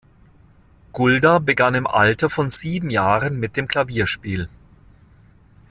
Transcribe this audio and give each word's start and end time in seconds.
Gulda 0.93 1.37
begann 1.37 1.75
im 1.75 1.85
Alter 1.85 2.31
von 2.31 2.49
sieben 2.49 2.89
Jahren 2.89 3.39
mit 3.39 3.55
dem 3.55 3.67
Klavierspiel. 3.67 4.49